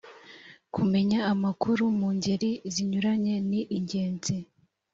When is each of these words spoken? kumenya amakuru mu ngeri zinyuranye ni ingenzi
kumenya 0.73 1.19
amakuru 1.31 1.83
mu 1.99 2.09
ngeri 2.17 2.51
zinyuranye 2.73 3.35
ni 3.49 3.61
ingenzi 3.77 4.35